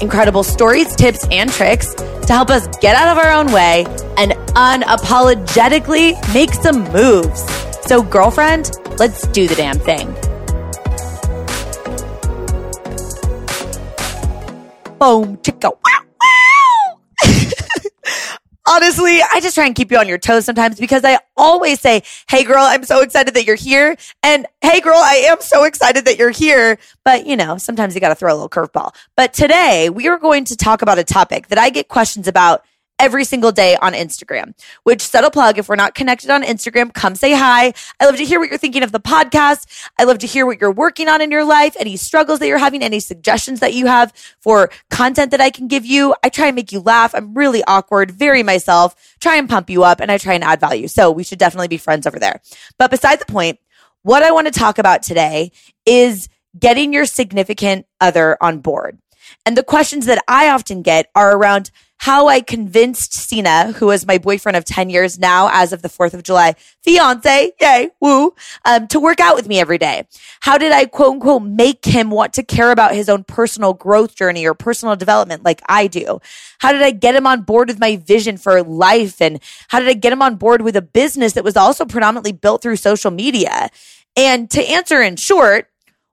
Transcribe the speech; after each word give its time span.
incredible 0.00 0.42
stories, 0.42 0.94
tips, 0.96 1.26
and 1.30 1.50
tricks 1.50 1.94
to 1.94 2.32
help 2.32 2.50
us 2.50 2.66
get 2.78 2.96
out 2.96 3.08
of 3.08 3.18
our 3.18 3.32
own 3.32 3.52
way 3.52 3.84
and 4.16 4.32
unapologetically 4.54 6.14
make 6.32 6.52
some 6.52 6.84
moves. 6.92 7.42
So, 7.86 8.02
girlfriend, 8.02 8.70
let's 8.98 9.26
do 9.28 9.46
the 9.46 9.54
damn 9.54 9.78
thing. 9.78 10.06
Boom, 14.98 15.38
wow. 15.62 15.83
Honestly, 18.66 19.20
I 19.20 19.40
just 19.40 19.54
try 19.54 19.66
and 19.66 19.74
keep 19.74 19.90
you 19.90 19.98
on 19.98 20.08
your 20.08 20.16
toes 20.16 20.46
sometimes 20.46 20.80
because 20.80 21.04
I 21.04 21.18
always 21.36 21.80
say, 21.80 22.02
Hey 22.30 22.44
girl, 22.44 22.62
I'm 22.62 22.84
so 22.84 23.02
excited 23.02 23.34
that 23.34 23.44
you're 23.44 23.56
here. 23.56 23.96
And 24.22 24.46
Hey 24.62 24.80
girl, 24.80 24.96
I 24.96 25.26
am 25.26 25.36
so 25.40 25.64
excited 25.64 26.06
that 26.06 26.16
you're 26.16 26.30
here. 26.30 26.78
But 27.04 27.26
you 27.26 27.36
know, 27.36 27.58
sometimes 27.58 27.94
you 27.94 28.00
got 28.00 28.08
to 28.08 28.14
throw 28.14 28.32
a 28.32 28.34
little 28.34 28.48
curveball. 28.48 28.94
But 29.16 29.34
today 29.34 29.90
we 29.90 30.08
are 30.08 30.18
going 30.18 30.46
to 30.46 30.56
talk 30.56 30.80
about 30.80 30.98
a 30.98 31.04
topic 31.04 31.48
that 31.48 31.58
I 31.58 31.68
get 31.68 31.88
questions 31.88 32.26
about 32.26 32.64
every 32.98 33.24
single 33.24 33.52
day 33.52 33.76
on 33.76 33.92
Instagram, 33.92 34.54
which 34.84 35.02
subtle 35.02 35.30
plug. 35.30 35.58
If 35.58 35.68
we're 35.68 35.76
not 35.76 35.94
connected 35.94 36.30
on 36.30 36.42
Instagram, 36.42 36.92
come 36.94 37.14
say 37.14 37.32
hi. 37.32 37.72
I 38.00 38.04
love 38.04 38.16
to 38.16 38.24
hear 38.24 38.38
what 38.38 38.48
you're 38.48 38.58
thinking 38.58 38.82
of 38.82 38.92
the 38.92 39.00
podcast. 39.00 39.66
I 39.98 40.04
love 40.04 40.18
to 40.18 40.26
hear 40.26 40.46
what 40.46 40.60
you're 40.60 40.70
working 40.70 41.08
on 41.08 41.20
in 41.20 41.30
your 41.30 41.44
life, 41.44 41.76
any 41.78 41.96
struggles 41.96 42.38
that 42.38 42.46
you're 42.46 42.58
having, 42.58 42.82
any 42.82 43.00
suggestions 43.00 43.60
that 43.60 43.74
you 43.74 43.86
have 43.86 44.12
for 44.40 44.70
content 44.90 45.30
that 45.32 45.40
I 45.40 45.50
can 45.50 45.68
give 45.68 45.84
you. 45.84 46.14
I 46.22 46.28
try 46.28 46.46
and 46.46 46.56
make 46.56 46.72
you 46.72 46.80
laugh. 46.80 47.14
I'm 47.14 47.34
really 47.34 47.62
awkward, 47.66 48.10
very 48.10 48.42
myself, 48.42 49.16
try 49.20 49.36
and 49.36 49.48
pump 49.48 49.70
you 49.70 49.82
up 49.82 50.00
and 50.00 50.10
I 50.10 50.18
try 50.18 50.34
and 50.34 50.44
add 50.44 50.60
value. 50.60 50.88
So 50.88 51.10
we 51.10 51.24
should 51.24 51.38
definitely 51.38 51.68
be 51.68 51.78
friends 51.78 52.06
over 52.06 52.18
there. 52.18 52.40
But 52.78 52.90
beside 52.90 53.20
the 53.20 53.26
point, 53.26 53.58
what 54.02 54.22
I 54.22 54.30
want 54.32 54.46
to 54.46 54.52
talk 54.52 54.78
about 54.78 55.02
today 55.02 55.50
is 55.86 56.28
getting 56.58 56.92
your 56.92 57.06
significant 57.06 57.86
other 58.00 58.36
on 58.40 58.60
board. 58.60 58.98
And 59.46 59.56
the 59.56 59.62
questions 59.62 60.06
that 60.06 60.22
I 60.28 60.48
often 60.50 60.82
get 60.82 61.10
are 61.14 61.36
around 61.36 61.70
how 62.04 62.28
I 62.28 62.42
convinced 62.42 63.14
Cena, 63.14 63.72
who 63.72 63.90
is 63.90 64.06
my 64.06 64.18
boyfriend 64.18 64.56
of 64.56 64.66
10 64.66 64.90
years 64.90 65.18
now, 65.18 65.48
as 65.50 65.72
of 65.72 65.80
the 65.80 65.88
4th 65.88 66.12
of 66.12 66.22
July, 66.22 66.54
fiance, 66.82 67.52
yay, 67.58 67.88
woo, 67.98 68.34
um, 68.66 68.86
to 68.88 69.00
work 69.00 69.20
out 69.20 69.34
with 69.34 69.48
me 69.48 69.58
every 69.58 69.78
day. 69.78 70.06
How 70.40 70.58
did 70.58 70.70
I 70.70 70.84
quote 70.84 71.12
unquote 71.12 71.44
make 71.44 71.82
him 71.86 72.10
want 72.10 72.34
to 72.34 72.42
care 72.42 72.72
about 72.72 72.94
his 72.94 73.08
own 73.08 73.24
personal 73.24 73.72
growth 73.72 74.14
journey 74.14 74.46
or 74.46 74.52
personal 74.52 74.96
development 74.96 75.46
like 75.46 75.62
I 75.66 75.86
do? 75.86 76.20
How 76.58 76.72
did 76.72 76.82
I 76.82 76.90
get 76.90 77.16
him 77.16 77.26
on 77.26 77.40
board 77.40 77.68
with 77.68 77.80
my 77.80 77.96
vision 77.96 78.36
for 78.36 78.62
life? 78.62 79.22
And 79.22 79.40
how 79.68 79.80
did 79.80 79.88
I 79.88 79.94
get 79.94 80.12
him 80.12 80.20
on 80.20 80.36
board 80.36 80.60
with 80.60 80.76
a 80.76 80.82
business 80.82 81.32
that 81.32 81.42
was 81.42 81.56
also 81.56 81.86
predominantly 81.86 82.32
built 82.32 82.60
through 82.60 82.76
social 82.76 83.12
media? 83.12 83.70
And 84.14 84.50
to 84.50 84.62
answer 84.62 85.00
in 85.00 85.16
short, 85.16 85.70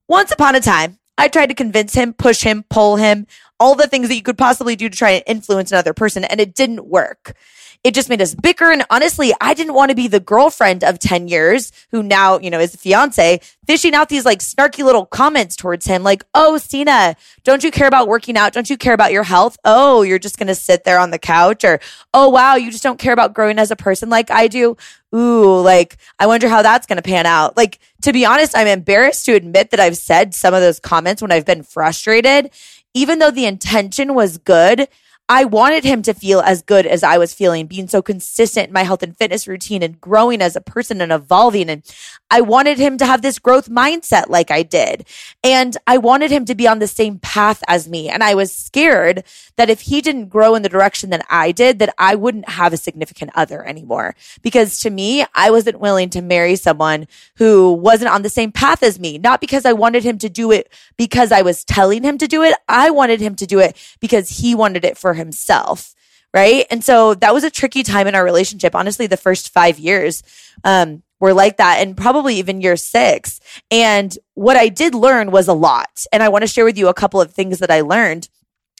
once 0.07 0.31
upon 0.31 0.55
a 0.55 0.61
time, 0.61 0.99
I 1.17 1.27
tried 1.27 1.47
to 1.47 1.53
convince 1.53 1.93
him, 1.93 2.13
push 2.13 2.43
him, 2.43 2.63
pull 2.69 2.95
him, 2.95 3.27
all 3.61 3.75
the 3.75 3.87
things 3.87 4.09
that 4.09 4.15
you 4.15 4.23
could 4.23 4.37
possibly 4.37 4.75
do 4.75 4.89
to 4.89 4.97
try 4.97 5.11
and 5.11 5.23
influence 5.27 5.71
another 5.71 5.93
person, 5.93 6.23
and 6.23 6.41
it 6.41 6.55
didn't 6.55 6.87
work. 6.87 7.35
It 7.83 7.95
just 7.95 8.09
made 8.09 8.21
us 8.21 8.35
bicker. 8.35 8.71
And 8.71 8.85
honestly, 8.91 9.33
I 9.41 9.55
didn't 9.55 9.73
want 9.73 9.89
to 9.89 9.95
be 9.95 10.07
the 10.07 10.19
girlfriend 10.19 10.83
of 10.83 10.99
10 10.99 11.27
years 11.27 11.71
who 11.89 12.03
now, 12.03 12.37
you 12.37 12.51
know, 12.51 12.59
is 12.59 12.73
the 12.73 12.77
fiance, 12.77 13.41
fishing 13.65 13.95
out 13.95 14.09
these 14.09 14.25
like 14.25 14.39
snarky 14.39 14.83
little 14.83 15.07
comments 15.07 15.55
towards 15.55 15.87
him. 15.87 16.03
Like, 16.03 16.23
oh, 16.35 16.57
Cena, 16.59 17.15
don't 17.43 17.63
you 17.63 17.71
care 17.71 17.87
about 17.87 18.07
working 18.07 18.37
out? 18.37 18.53
Don't 18.53 18.69
you 18.69 18.77
care 18.77 18.93
about 18.93 19.11
your 19.11 19.23
health? 19.23 19.57
Oh, 19.65 20.03
you're 20.03 20.19
just 20.19 20.37
going 20.37 20.47
to 20.47 20.55
sit 20.55 20.83
there 20.83 20.99
on 20.99 21.09
the 21.09 21.17
couch 21.17 21.63
or, 21.63 21.79
oh, 22.13 22.29
wow, 22.29 22.55
you 22.55 22.69
just 22.69 22.83
don't 22.83 22.99
care 22.99 23.13
about 23.13 23.33
growing 23.33 23.57
as 23.57 23.71
a 23.71 23.75
person 23.75 24.09
like 24.09 24.29
I 24.29 24.47
do. 24.47 24.77
Ooh, 25.13 25.59
like, 25.59 25.97
I 26.19 26.27
wonder 26.27 26.47
how 26.47 26.61
that's 26.61 26.85
going 26.87 26.97
to 26.97 27.01
pan 27.01 27.25
out. 27.25 27.57
Like, 27.57 27.79
to 28.03 28.13
be 28.13 28.25
honest, 28.25 28.55
I'm 28.55 28.67
embarrassed 28.67 29.25
to 29.25 29.33
admit 29.33 29.71
that 29.71 29.79
I've 29.79 29.97
said 29.97 30.35
some 30.35 30.53
of 30.53 30.61
those 30.61 30.79
comments 30.79 31.21
when 31.21 31.31
I've 31.31 31.45
been 31.45 31.63
frustrated 31.63 32.51
even 32.93 33.19
though 33.19 33.31
the 33.31 33.45
intention 33.45 34.13
was 34.13 34.37
good, 34.37 34.87
I 35.29 35.45
wanted 35.45 35.85
him 35.85 36.01
to 36.01 36.13
feel 36.13 36.41
as 36.41 36.61
good 36.61 36.85
as 36.85 37.03
I 37.03 37.17
was 37.17 37.33
feeling, 37.33 37.65
being 37.65 37.87
so 37.87 38.01
consistent 38.01 38.67
in 38.67 38.73
my 38.73 38.83
health 38.83 39.01
and 39.01 39.15
fitness 39.15 39.47
routine 39.47 39.81
and 39.81 39.99
growing 40.01 40.41
as 40.41 40.57
a 40.57 40.61
person 40.61 40.99
and 40.99 41.11
evolving. 41.11 41.69
And 41.69 41.83
I 42.29 42.41
wanted 42.41 42.77
him 42.77 42.97
to 42.97 43.05
have 43.05 43.21
this 43.21 43.39
growth 43.39 43.69
mindset 43.69 44.27
like 44.27 44.51
I 44.51 44.63
did. 44.63 45.07
And 45.41 45.77
I 45.87 45.97
wanted 45.99 46.31
him 46.31 46.43
to 46.45 46.55
be 46.55 46.67
on 46.67 46.79
the 46.79 46.87
same 46.87 47.17
path 47.19 47.63
as 47.69 47.87
me. 47.87 48.09
And 48.09 48.23
I 48.23 48.35
was 48.35 48.53
scared 48.53 49.23
that 49.55 49.69
if 49.69 49.81
he 49.81 50.01
didn't 50.01 50.27
grow 50.27 50.53
in 50.55 50.63
the 50.63 50.69
direction 50.69 51.11
that 51.11 51.25
I 51.29 51.53
did, 51.53 51.79
that 51.79 51.93
I 51.97 52.15
wouldn't 52.15 52.49
have 52.49 52.73
a 52.73 52.77
significant 52.77 53.31
other 53.33 53.65
anymore. 53.65 54.15
Because 54.41 54.79
to 54.79 54.89
me, 54.89 55.25
I 55.33 55.49
wasn't 55.49 55.79
willing 55.79 56.09
to 56.09 56.21
marry 56.21 56.57
someone 56.57 57.07
who 57.37 57.71
wasn't 57.71 58.11
on 58.11 58.23
the 58.23 58.29
same 58.29 58.51
path 58.51 58.83
as 58.83 58.99
me. 58.99 59.17
Not 59.17 59.39
because 59.39 59.65
I 59.65 59.73
wanted 59.73 60.03
him 60.03 60.17
to 60.19 60.29
do 60.29 60.51
it 60.51 60.71
because 60.97 61.31
I 61.31 61.41
was 61.41 61.63
telling 61.63 62.03
him 62.03 62.17
to 62.17 62.27
do 62.27 62.43
it. 62.43 62.53
I 62.67 62.89
wanted 62.91 63.21
him 63.21 63.35
to 63.35 63.45
do 63.45 63.59
it 63.59 63.77
because 64.01 64.39
he 64.39 64.55
wanted 64.55 64.83
it 64.83 64.97
for 65.11 65.15
himself. 65.15 65.93
Right. 66.33 66.65
And 66.71 66.81
so 66.81 67.13
that 67.15 67.33
was 67.33 67.43
a 67.43 67.51
tricky 67.51 67.83
time 67.83 68.07
in 68.07 68.15
our 68.15 68.23
relationship. 68.23 68.73
Honestly, 68.73 69.05
the 69.05 69.17
first 69.17 69.51
five 69.51 69.77
years, 69.77 70.23
um, 70.63 71.03
were 71.19 71.33
like 71.33 71.57
that 71.57 71.79
and 71.79 71.97
probably 71.97 72.35
even 72.37 72.61
year 72.61 72.77
six. 72.77 73.41
And 73.69 74.17
what 74.33 74.55
I 74.55 74.69
did 74.69 74.95
learn 74.95 75.29
was 75.29 75.49
a 75.49 75.53
lot. 75.53 76.05
And 76.11 76.23
I 76.23 76.29
want 76.29 76.43
to 76.43 76.47
share 76.47 76.65
with 76.65 76.77
you 76.77 76.87
a 76.87 76.93
couple 76.93 77.21
of 77.21 77.31
things 77.31 77.59
that 77.59 77.69
I 77.69 77.81
learned. 77.81 78.29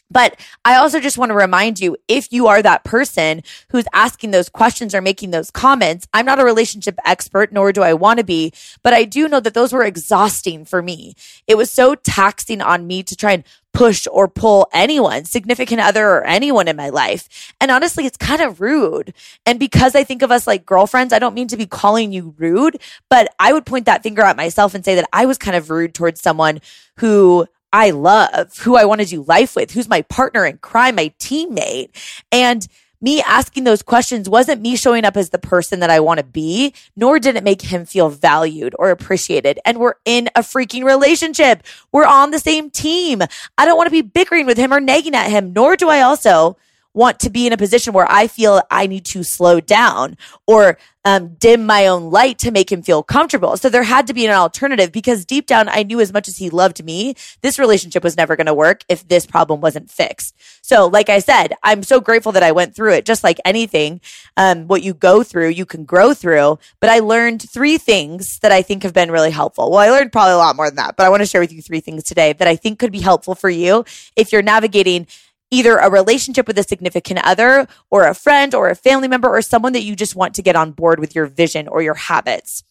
But 0.09 0.37
I 0.65 0.75
also 0.75 0.99
just 0.99 1.17
want 1.17 1.29
to 1.29 1.35
remind 1.35 1.79
you 1.79 1.95
if 2.07 2.31
you 2.31 2.47
are 2.47 2.61
that 2.61 2.83
person 2.83 3.43
who's 3.69 3.85
asking 3.93 4.31
those 4.31 4.49
questions 4.49 4.93
or 4.93 5.01
making 5.01 5.31
those 5.31 5.51
comments, 5.51 6.07
I'm 6.13 6.25
not 6.25 6.39
a 6.39 6.43
relationship 6.45 6.95
expert, 7.05 7.53
nor 7.53 7.71
do 7.71 7.81
I 7.81 7.93
want 7.93 8.17
to 8.19 8.25
be, 8.25 8.51
but 8.83 8.93
I 8.93 9.05
do 9.05 9.29
know 9.29 9.39
that 9.39 9.53
those 9.53 9.71
were 9.71 9.85
exhausting 9.85 10.65
for 10.65 10.81
me. 10.81 11.15
It 11.47 11.55
was 11.55 11.71
so 11.71 11.95
taxing 11.95 12.61
on 12.61 12.87
me 12.87 13.03
to 13.03 13.15
try 13.15 13.31
and 13.31 13.43
push 13.73 14.07
or 14.11 14.27
pull 14.27 14.67
anyone, 14.73 15.25
significant 15.25 15.81
other 15.81 16.07
or 16.07 16.23
anyone 16.23 16.67
in 16.67 16.75
my 16.75 16.89
life. 16.89 17.53
And 17.61 17.71
honestly, 17.71 18.05
it's 18.05 18.17
kind 18.17 18.41
of 18.41 18.61
rude. 18.61 19.13
And 19.45 19.59
because 19.59 19.95
I 19.95 20.03
think 20.03 20.21
of 20.21 20.31
us 20.31 20.47
like 20.47 20.65
girlfriends, 20.65 21.13
I 21.13 21.19
don't 21.19 21.35
mean 21.35 21.47
to 21.49 21.57
be 21.57 21.65
calling 21.65 22.11
you 22.11 22.35
rude, 22.37 22.81
but 23.09 23.33
I 23.39 23.53
would 23.53 23.65
point 23.65 23.85
that 23.85 24.03
finger 24.03 24.21
at 24.23 24.37
myself 24.37 24.73
and 24.73 24.83
say 24.83 24.95
that 24.95 25.09
I 25.13 25.25
was 25.25 25.37
kind 25.37 25.55
of 25.55 25.69
rude 25.69 25.93
towards 25.93 26.21
someone 26.21 26.59
who 26.97 27.47
I 27.73 27.91
love, 27.91 28.57
who 28.59 28.75
I 28.75 28.85
want 28.85 29.01
to 29.01 29.07
do 29.07 29.23
life 29.23 29.55
with, 29.55 29.71
who's 29.71 29.87
my 29.87 30.01
partner 30.03 30.45
in 30.45 30.57
crime, 30.57 30.95
my 30.95 31.13
teammate. 31.19 31.89
And 32.31 32.67
me 33.01 33.21
asking 33.21 33.63
those 33.63 33.81
questions 33.81 34.29
wasn't 34.29 34.61
me 34.61 34.75
showing 34.75 35.05
up 35.05 35.17
as 35.17 35.31
the 35.31 35.39
person 35.39 35.79
that 35.79 35.89
I 35.89 35.99
want 35.99 36.19
to 36.19 36.23
be, 36.23 36.73
nor 36.95 37.19
did 37.19 37.35
it 37.35 37.43
make 37.43 37.61
him 37.61 37.85
feel 37.85 38.09
valued 38.09 38.75
or 38.77 38.91
appreciated. 38.91 39.59
And 39.65 39.79
we're 39.79 39.95
in 40.05 40.29
a 40.35 40.41
freaking 40.41 40.83
relationship. 40.83 41.63
We're 41.91 42.05
on 42.05 42.31
the 42.31 42.39
same 42.39 42.69
team. 42.69 43.21
I 43.57 43.65
don't 43.65 43.77
want 43.77 43.87
to 43.87 43.91
be 43.91 44.01
bickering 44.01 44.45
with 44.45 44.57
him 44.57 44.73
or 44.73 44.79
nagging 44.79 45.15
at 45.15 45.29
him, 45.29 45.53
nor 45.53 45.75
do 45.75 45.89
I 45.89 46.01
also 46.01 46.57
want 46.93 47.19
to 47.19 47.29
be 47.29 47.47
in 47.47 47.53
a 47.53 47.57
position 47.57 47.93
where 47.93 48.09
I 48.09 48.27
feel 48.27 48.61
I 48.69 48.87
need 48.87 49.05
to 49.05 49.23
slow 49.23 49.59
down 49.59 50.17
or 50.45 50.77
um, 51.03 51.35
dim 51.39 51.65
my 51.65 51.87
own 51.87 52.11
light 52.11 52.37
to 52.39 52.51
make 52.51 52.71
him 52.71 52.81
feel 52.81 53.01
comfortable. 53.01 53.57
So 53.57 53.69
there 53.69 53.83
had 53.83 54.07
to 54.07 54.13
be 54.13 54.25
an 54.25 54.33
alternative 54.33 54.91
because 54.91 55.25
deep 55.25 55.47
down, 55.47 55.67
I 55.67 55.83
knew 55.83 55.99
as 55.99 56.13
much 56.13 56.27
as 56.27 56.37
he 56.37 56.49
loved 56.49 56.83
me, 56.83 57.15
this 57.41 57.57
relationship 57.57 58.03
was 58.03 58.17
never 58.17 58.35
going 58.35 58.47
to 58.47 58.53
work 58.53 58.83
if 58.87 59.07
this 59.07 59.25
problem 59.25 59.61
wasn't 59.61 59.89
fixed. 59.89 60.35
So, 60.61 60.87
like 60.87 61.09
I 61.09 61.19
said, 61.19 61.53
I'm 61.63 61.83
so 61.83 61.99
grateful 61.99 62.31
that 62.33 62.43
I 62.43 62.51
went 62.51 62.75
through 62.75 62.93
it. 62.93 63.05
Just 63.05 63.23
like 63.23 63.39
anything, 63.45 64.01
um, 64.37 64.67
what 64.67 64.83
you 64.83 64.93
go 64.93 65.23
through, 65.23 65.49
you 65.49 65.65
can 65.65 65.85
grow 65.85 66.13
through. 66.13 66.59
But 66.79 66.89
I 66.89 66.99
learned 66.99 67.49
three 67.49 67.77
things 67.77 68.39
that 68.39 68.51
I 68.51 68.61
think 68.61 68.83
have 68.83 68.93
been 68.93 69.11
really 69.11 69.31
helpful. 69.31 69.71
Well, 69.71 69.79
I 69.79 69.89
learned 69.89 70.11
probably 70.11 70.33
a 70.33 70.37
lot 70.37 70.55
more 70.55 70.67
than 70.67 70.75
that, 70.75 70.97
but 70.97 71.05
I 71.05 71.09
want 71.09 71.21
to 71.21 71.25
share 71.25 71.41
with 71.41 71.51
you 71.51 71.61
three 71.61 71.79
things 71.79 72.03
today 72.03 72.33
that 72.33 72.47
I 72.47 72.55
think 72.55 72.77
could 72.77 72.91
be 72.91 72.99
helpful 72.99 73.33
for 73.33 73.49
you 73.49 73.85
if 74.15 74.31
you're 74.31 74.43
navigating 74.43 75.07
either 75.51 75.77
a 75.77 75.91
relationship 75.91 76.47
with 76.47 76.57
a 76.57 76.63
significant 76.63 77.19
other 77.23 77.67
or 77.89 78.07
a 78.07 78.15
friend 78.15 78.55
or 78.55 78.69
a 78.69 78.75
family 78.75 79.07
member 79.07 79.29
or 79.29 79.41
someone 79.41 79.73
that 79.73 79.83
you 79.83 79.95
just 79.95 80.15
want 80.15 80.33
to 80.35 80.41
get 80.41 80.55
on 80.55 80.71
board 80.71 80.99
with 80.99 81.13
your 81.13 81.27
vision 81.27 81.67
or 81.67 81.81
your 81.81 81.93
habits. 81.93 82.63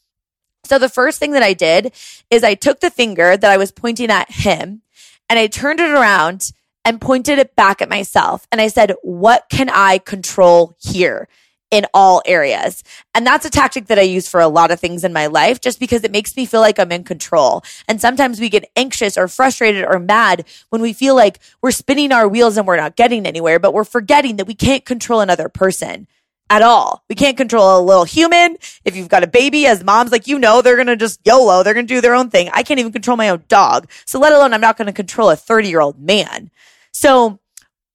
So 0.65 0.79
the 0.79 0.89
first 0.89 1.19
thing 1.19 1.33
that 1.33 1.43
I 1.43 1.53
did 1.53 1.93
is 2.31 2.43
I 2.43 2.55
took 2.55 2.81
the 2.81 2.91
finger 2.91 3.37
that 3.37 3.51
I 3.51 3.57
was 3.57 3.71
pointing 3.71 4.11
at 4.11 4.31
him 4.31 4.83
and 5.29 5.39
I 5.39 5.47
turned 5.47 5.81
it 5.81 5.91
around 5.91 6.53
and 6.85 7.01
pointed 7.01 7.39
it 7.39 7.55
back 7.55 7.83
at 7.83 7.91
myself. 7.91 8.47
And 8.51 8.61
I 8.61 8.69
said, 8.69 8.95
what 9.03 9.45
can 9.51 9.69
I 9.69 9.99
control 9.99 10.75
here? 10.81 11.29
In 11.71 11.87
all 11.95 12.23
areas. 12.27 12.83
And 13.15 13.27
that's 13.27 13.45
a 13.45 13.51
tactic 13.51 13.87
that 13.87 13.99
I 13.99 14.03
use 14.03 14.29
for 14.29 14.41
a 14.41 14.49
lot 14.49 14.71
of 14.71 14.81
things 14.81 15.05
in 15.05 15.13
my 15.13 15.27
life 15.27 15.61
just 15.61 15.79
because 15.79 16.05
it 16.05 16.11
makes 16.11 16.37
me 16.37 16.47
feel 16.47 16.61
like 16.61 16.79
I'm 16.79 16.93
in 16.93 17.05
control. 17.05 17.63
And 17.87 18.01
sometimes 18.01 18.41
we 18.41 18.49
get 18.49 18.71
anxious 18.77 19.17
or 19.17 19.29
frustrated 19.29 19.85
or 19.85 19.99
mad 19.99 20.45
when 20.71 20.83
we 20.83 20.93
feel 20.93 21.15
like 21.15 21.39
we're 21.63 21.71
spinning 21.71 22.13
our 22.13 22.29
wheels 22.29 22.57
and 22.57 22.67
we're 22.67 22.77
not 22.77 22.97
getting 22.97 23.27
anywhere, 23.27 23.59
but 23.59 23.73
we're 23.73 23.85
forgetting 23.85 24.37
that 24.37 24.47
we 24.47 24.55
can't 24.55 24.85
control 24.85 25.21
another 25.21 25.49
person 25.49 26.07
at 26.51 26.63
all. 26.63 27.05
We 27.09 27.15
can't 27.15 27.37
control 27.37 27.79
a 27.79 27.81
little 27.81 28.05
human. 28.05 28.57
If 28.85 28.97
you've 28.97 29.09
got 29.09 29.23
a 29.23 29.29
baby 29.29 29.67
as 29.67 29.85
moms, 29.85 30.11
like, 30.11 30.27
you 30.27 30.39
know, 30.39 30.61
they're 30.61 30.75
going 30.75 30.89
to 30.89 30.97
just 30.97 31.21
YOLO. 31.25 31.63
They're 31.63 31.75
going 31.75 31.87
to 31.87 31.95
do 31.95 32.01
their 32.01 32.15
own 32.15 32.29
thing. 32.29 32.51
I 32.53 32.65
can't 32.65 32.81
even 32.81 32.93
control 32.93 33.17
my 33.17 33.29
own 33.29 33.45
dog. 33.49 33.89
So 34.05 34.19
let 34.19 34.33
alone 34.33 34.53
I'm 34.53 34.61
not 34.61 34.77
going 34.77 34.87
to 34.87 34.93
control 34.93 35.31
a 35.31 35.37
30 35.37 35.69
year 35.69 35.81
old 35.81 36.01
man. 36.01 36.51
So 36.93 37.39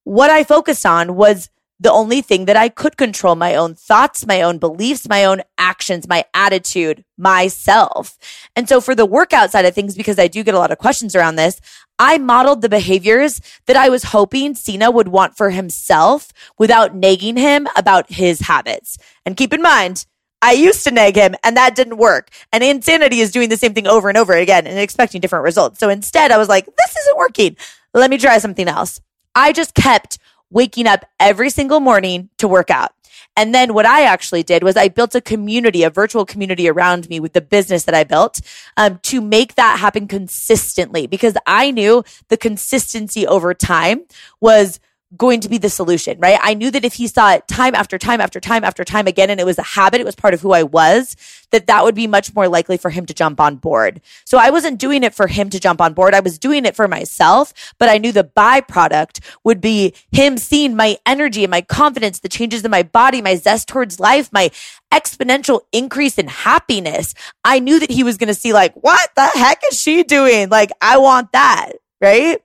what 0.05 0.29
I 0.29 0.45
focused 0.45 0.85
on 0.85 1.15
was 1.15 1.49
the 1.79 1.91
only 1.91 2.21
thing 2.21 2.45
that 2.45 2.55
I 2.55 2.69
could 2.69 2.97
control 2.97 3.35
my 3.35 3.55
own 3.55 3.75
thoughts, 3.75 4.25
my 4.25 4.41
own 4.41 4.59
beliefs, 4.59 5.09
my 5.09 5.25
own 5.25 5.41
actions, 5.57 6.07
my 6.07 6.23
attitude, 6.33 7.03
myself. 7.17 8.17
And 8.55 8.69
so 8.69 8.79
for 8.79 8.95
the 8.95 9.05
workout 9.05 9.51
side 9.51 9.65
of 9.65 9.75
things, 9.75 9.95
because 9.95 10.17
I 10.17 10.27
do 10.27 10.43
get 10.43 10.53
a 10.53 10.59
lot 10.59 10.71
of 10.71 10.77
questions 10.77 11.15
around 11.15 11.35
this, 11.35 11.59
I 11.99 12.17
modeled 12.17 12.61
the 12.61 12.69
behaviors 12.69 13.41
that 13.67 13.75
I 13.75 13.89
was 13.89 14.03
hoping 14.03 14.55
Cena 14.55 14.91
would 14.91 15.09
want 15.09 15.35
for 15.35 15.49
himself 15.49 16.31
without 16.57 16.95
nagging 16.95 17.37
him 17.37 17.67
about 17.75 18.11
his 18.11 18.41
habits. 18.41 18.97
And 19.25 19.37
keep 19.37 19.53
in 19.53 19.61
mind, 19.61 20.05
I 20.41 20.53
used 20.53 20.83
to 20.83 20.91
nag 20.91 21.15
him 21.15 21.35
and 21.43 21.57
that 21.57 21.75
didn't 21.75 21.97
work. 21.97 22.29
And 22.53 22.63
insanity 22.63 23.19
is 23.19 23.31
doing 23.31 23.49
the 23.49 23.57
same 23.57 23.73
thing 23.73 23.87
over 23.87 24.09
and 24.09 24.17
over 24.17 24.33
again 24.33 24.67
and 24.67 24.77
expecting 24.77 25.19
different 25.19 25.43
results. 25.43 25.79
So 25.79 25.89
instead, 25.89 26.31
I 26.31 26.37
was 26.37 26.49
like, 26.49 26.65
this 26.65 26.95
isn't 26.97 27.17
working. 27.17 27.57
Let 27.93 28.09
me 28.09 28.17
try 28.17 28.37
something 28.37 28.67
else. 28.67 29.01
I 29.33 29.53
just 29.53 29.73
kept 29.73 30.17
waking 30.49 30.87
up 30.87 31.05
every 31.19 31.49
single 31.49 31.79
morning 31.79 32.29
to 32.37 32.47
work 32.47 32.69
out. 32.69 32.91
And 33.37 33.53
then 33.53 33.73
what 33.73 33.85
I 33.85 34.03
actually 34.03 34.43
did 34.43 34.63
was 34.63 34.77
I 34.77 34.87
built 34.87 35.13
a 35.13 35.21
community, 35.21 35.83
a 35.83 35.89
virtual 35.89 36.25
community 36.25 36.69
around 36.69 37.09
me 37.09 37.19
with 37.19 37.33
the 37.33 37.41
business 37.41 37.83
that 37.83 37.95
I 37.95 38.03
built 38.03 38.39
um, 38.77 38.99
to 39.03 39.19
make 39.19 39.55
that 39.55 39.79
happen 39.79 40.07
consistently 40.07 41.05
because 41.05 41.35
I 41.45 41.71
knew 41.71 42.03
the 42.29 42.37
consistency 42.37 43.27
over 43.27 43.53
time 43.53 44.03
was 44.39 44.79
going 45.17 45.39
to 45.41 45.49
be 45.49 45.57
the 45.57 45.69
solution, 45.69 46.19
right? 46.19 46.39
I 46.41 46.53
knew 46.53 46.71
that 46.71 46.85
if 46.85 46.95
he 46.95 47.07
saw 47.07 47.33
it 47.33 47.47
time 47.47 47.75
after 47.75 47.97
time 47.97 48.21
after 48.21 48.39
time 48.39 48.63
after 48.63 48.83
time 48.83 49.07
again, 49.07 49.29
and 49.29 49.39
it 49.39 49.45
was 49.45 49.57
a 49.57 49.63
habit, 49.63 50.01
it 50.01 50.05
was 50.05 50.15
part 50.15 50.33
of 50.33 50.41
who 50.41 50.51
I 50.51 50.63
was, 50.63 51.15
that 51.51 51.67
that 51.67 51.83
would 51.83 51.95
be 51.95 52.07
much 52.07 52.33
more 52.35 52.47
likely 52.47 52.77
for 52.77 52.89
him 52.89 53.05
to 53.05 53.13
jump 53.13 53.39
on 53.39 53.55
board. 53.57 54.01
So 54.25 54.37
I 54.37 54.49
wasn't 54.49 54.79
doing 54.79 55.03
it 55.03 55.13
for 55.13 55.27
him 55.27 55.49
to 55.49 55.59
jump 55.59 55.81
on 55.81 55.93
board. 55.93 56.13
I 56.13 56.19
was 56.19 56.37
doing 56.37 56.65
it 56.65 56.75
for 56.75 56.87
myself, 56.87 57.53
but 57.77 57.89
I 57.89 57.97
knew 57.97 58.11
the 58.11 58.23
byproduct 58.23 59.19
would 59.43 59.61
be 59.61 59.93
him 60.11 60.37
seeing 60.37 60.75
my 60.75 60.97
energy 61.05 61.43
and 61.43 61.51
my 61.51 61.61
confidence, 61.61 62.19
the 62.19 62.29
changes 62.29 62.65
in 62.65 62.71
my 62.71 62.83
body, 62.83 63.21
my 63.21 63.35
zest 63.35 63.67
towards 63.67 63.99
life, 63.99 64.29
my 64.31 64.51
exponential 64.91 65.61
increase 65.71 66.17
in 66.17 66.27
happiness. 66.27 67.13
I 67.43 67.59
knew 67.59 67.79
that 67.79 67.91
he 67.91 68.03
was 68.03 68.17
going 68.17 68.27
to 68.27 68.33
see 68.33 68.53
like, 68.53 68.73
what 68.75 69.09
the 69.15 69.25
heck 69.25 69.61
is 69.71 69.79
she 69.79 70.03
doing? 70.03 70.49
Like, 70.49 70.71
I 70.81 70.97
want 70.97 71.31
that. 71.31 71.73
Right. 72.01 72.39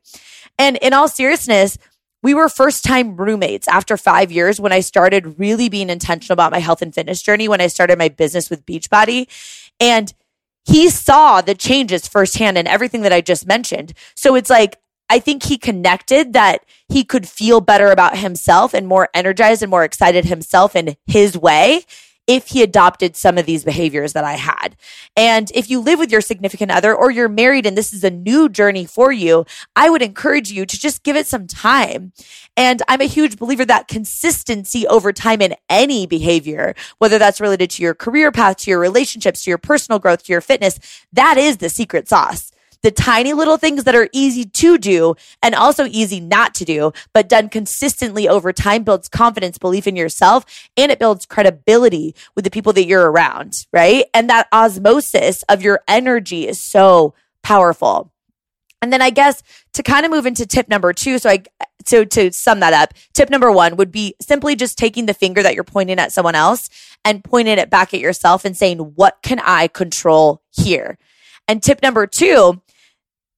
And 0.59 0.77
in 0.77 0.93
all 0.93 1.09
seriousness, 1.09 1.79
we 2.23 2.35
were 2.35 2.49
first 2.49 2.85
time 2.85 3.17
roommates 3.17 3.67
after 3.69 3.97
five 3.97 4.31
years 4.31 4.61
when 4.61 4.73
I 4.73 4.81
started 4.81 5.39
really 5.39 5.69
being 5.69 5.91
intentional 5.91 6.35
about 6.35 6.53
my 6.53 6.59
health 6.59 6.83
and 6.83 6.95
fitness 6.95 7.23
journey, 7.23 7.49
when 7.49 7.61
I 7.61 7.67
started 7.67 7.99
my 7.99 8.09
business 8.09 8.51
with 8.51 8.67
Beachbody. 8.67 9.27
And 9.79 10.13
he 10.65 10.91
saw 10.91 11.41
the 11.41 11.55
changes 11.55 12.07
firsthand 12.07 12.59
and 12.59 12.69
everything 12.69 13.03
that 13.03 13.13
I 13.13 13.21
just 13.21 13.47
mentioned. 13.47 13.95
So 14.15 14.35
it's 14.35 14.51
like, 14.51 14.77
I 15.09 15.19
think 15.19 15.43
he 15.43 15.59
connected 15.59 16.35
that 16.35 16.65
he 16.89 17.03
could 17.03 17.29
feel 17.29 17.61
better 17.61 17.91
about 17.91 18.19
himself 18.19 18.75
and 18.75 18.87
more 18.87 19.09
energized 19.13 19.63
and 19.63 19.71
more 19.71 19.83
excited 19.83 20.27
himself 20.27 20.77
in 20.77 20.97
his 21.07 21.37
way 21.37 21.85
if 22.31 22.47
he 22.47 22.63
adopted 22.63 23.17
some 23.17 23.37
of 23.39 23.45
these 23.45 23.65
behaviors 23.65 24.13
that 24.13 24.23
I 24.23 24.35
had. 24.35 24.77
And 25.17 25.51
if 25.53 25.69
you 25.69 25.81
live 25.81 25.99
with 25.99 26.13
your 26.13 26.21
significant 26.21 26.71
other 26.71 26.95
or 26.95 27.11
you're 27.11 27.29
married 27.29 27.67
and 27.67 27.77
this 27.77 27.93
is 27.93 28.05
a 28.05 28.11
new 28.11 28.49
journey 28.49 28.85
for 28.85 29.11
you, 29.11 29.45
I 29.75 29.91
would 29.91 30.01
encourage 30.01 30.49
you 30.49 30.65
to 30.65 30.79
just 30.79 31.03
give 31.03 31.17
it 31.17 31.27
some 31.27 31.49
time. 31.49 32.13
And 32.57 32.83
I'm 32.87 33.01
a 33.01 33.07
huge 33.07 33.37
believer 33.37 33.65
that 33.65 33.89
consistency 33.89 34.87
over 34.87 35.13
time 35.13 35.43
in 35.43 35.57
any 35.69 36.07
behavior, 36.07 36.77
whether 36.99 37.19
that's 37.19 37.41
related 37.41 37.69
to 37.71 37.83
your 37.83 37.95
career 37.95 38.31
path, 38.31 38.59
to 38.59 38.71
your 38.71 38.79
relationships, 38.79 39.43
to 39.43 39.51
your 39.51 39.59
personal 39.59 39.99
growth, 39.99 40.23
to 40.23 40.33
your 40.33 40.41
fitness, 40.41 40.79
that 41.13 41.37
is 41.37 41.57
the 41.57 41.69
secret 41.69 42.09
sauce 42.09 42.53
the 42.83 42.91
tiny 42.91 43.33
little 43.33 43.57
things 43.57 43.85
that 43.85 43.95
are 43.95 44.09
easy 44.13 44.45
to 44.45 44.79
do 44.79 45.15
and 45.43 45.55
also 45.55 45.87
easy 45.87 46.21
not 46.21 46.55
to 46.55 46.65
do, 46.65 46.93
but 47.13 47.29
done 47.29 47.49
consistently 47.49 48.29
over 48.29 48.53
time 48.53 48.85
builds 48.85 49.09
confidence, 49.09 49.59
belief 49.59 49.87
in 49.87 49.97
yourself, 49.97 50.45
and 50.77 50.91
it 50.91 50.99
builds 50.99 51.27
credibility 51.27 52.15
with 52.35 52.45
the 52.45 52.51
people 52.51 52.73
that 52.73 52.87
you're 52.87 53.11
around, 53.11 53.67
right? 53.73 54.07
And 54.15 54.31
that 54.31 54.49
osmosis 54.53 55.43
of 55.45 55.63
your 55.63 55.81
energy 55.87 56.49
is 56.49 56.61
so 56.61 57.15
powerful. 57.43 58.13
And 58.83 58.93
then 58.93 59.03
I 59.03 59.11
guess 59.11 59.43
to 59.75 59.83
kind 59.83 60.07
of 60.07 60.11
move 60.11 60.25
into 60.25 60.47
tip 60.47 60.69
number 60.69 60.93
two, 60.93 61.19
so 61.19 61.29
I 61.29 61.43
so 61.85 62.05
to 62.05 62.33
sum 62.33 62.61
that 62.61 62.73
up, 62.73 62.95
tip 63.15 63.31
number 63.31 63.51
one 63.51 63.77
would 63.77 63.91
be 63.91 64.15
simply 64.21 64.57
just 64.57 64.79
taking 64.79 65.07
the 65.07 65.15
finger 65.15 65.43
that 65.43 65.55
you're 65.55 65.65
pointing 65.65 65.99
at 65.99 66.13
someone 66.13 66.35
else 66.35 66.69
and 67.05 67.25
pointing 67.25 67.59
it 67.59 67.71
back 67.71 67.95
at 67.95 68.01
yourself 68.01 68.45
and 68.45 68.57
saying, 68.57 68.79
what 68.79 69.19
can 69.23 69.41
I 69.41 69.69
control 69.69 70.43
here? 70.51 70.99
And 71.49 71.63
tip 71.63 71.83
number 71.83 72.07
two 72.07 72.61